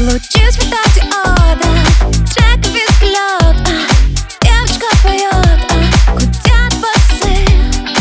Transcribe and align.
Лучи 0.00 0.50
цветов 0.50 0.94
диода 0.94 1.68
Трек 2.34 2.66
визглет 2.68 3.68
Девочка 4.40 4.86
поет 5.02 5.60
а, 5.68 6.12
Гудят 6.14 6.74
басы. 6.80 7.44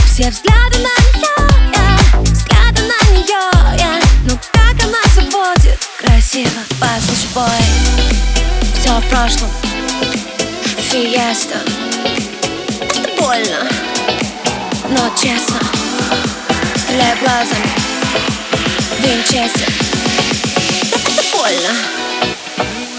Все 0.05 0.29
взгляды 0.29 0.77
на 0.77 0.95
нее 1.03 2.23
Взгляды 2.23 2.83
на 2.83 3.11
нее 3.11 4.01
Ну 4.23 4.39
как 4.53 4.81
она 4.81 5.01
заводит? 5.13 5.77
Красиво, 5.99 6.61
послушай, 6.79 7.27
бой 7.35 7.43
Все 8.79 8.91
в 8.91 9.09
прошлом. 9.09 9.49
Фиеста. 10.77 11.57
Это 12.79 13.21
больно 13.21 13.67
Но 14.87 15.09
честно. 15.17 15.59
Стреляю 16.77 17.17
глазами. 17.19 17.69
Винчестер 19.01 19.88
больно. 21.49 21.73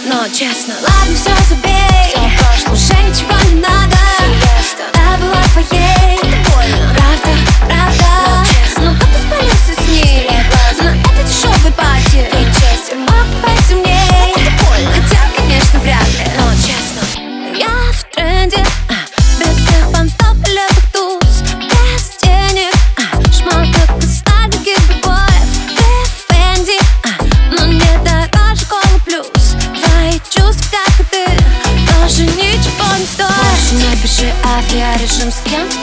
Но 0.06 0.28
честно. 0.28 0.74
Ладно, 0.82 1.14
все 1.14 1.30
забей. 1.48 1.72
Все 2.08 2.18
в 2.18 2.38
прошлом 2.38 2.72
Уже 2.72 3.02
ничего 3.08 3.29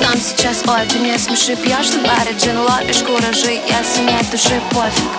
там 0.01 0.19
сейчас 0.19 0.63
Ой, 0.67 0.85
ты 0.87 0.99
не 0.99 1.17
смеши, 1.17 1.55
пьешь 1.55 1.91
на 1.91 2.07
баре 2.07 2.33
джин 2.37 2.57
Ловишь 2.57 3.03
куражи, 3.03 3.61
если 3.67 4.03
нет 4.03 4.29
души, 4.31 4.61
пофиг. 4.71 5.11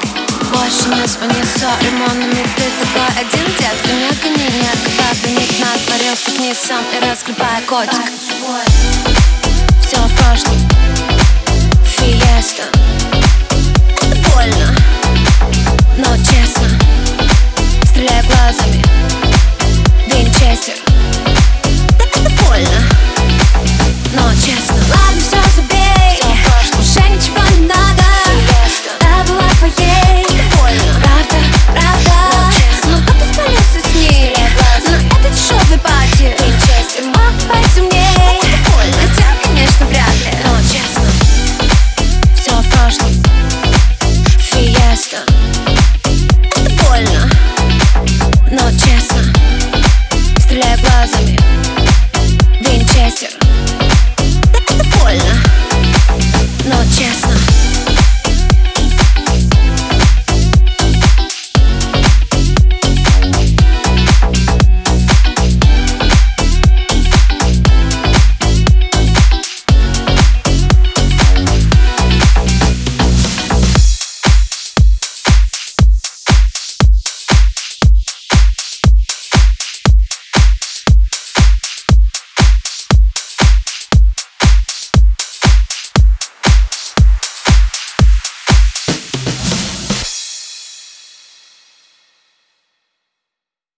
Больше 0.53 0.89
не 0.89 1.07
звони 1.07 1.43
сори, 1.59 1.91
монами 1.91 2.47
Ты 2.57 2.65
такой 2.81 3.09
один, 3.21 3.47
детка, 3.47 3.93
не 3.93 4.09
гони 4.23 4.45
Нет, 4.61 4.79
когда 4.85 5.31
ник 5.31 5.51
натворился 5.61 6.31
к 6.31 6.39
ней 6.39 6.55
сам 6.55 6.85
И 6.97 7.05
разгребай 7.05 7.63
котик. 7.63 8.11
Все 9.83 9.97
в 9.97 10.15
прошлом. 10.17 10.57
Фиеста 11.85 12.65
system. 45.09 45.48